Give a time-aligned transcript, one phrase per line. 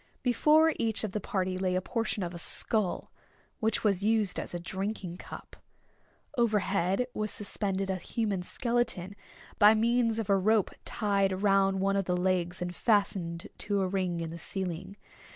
[0.23, 3.11] Before each of the party lay a portion of a skull,
[3.59, 5.57] which was used as a drinking cup.
[6.35, 9.15] Overhead was suspended a human skeleton,
[9.59, 13.87] by means of a rope tied round one of the legs and fastened to a
[13.87, 14.97] ring in the ceiling.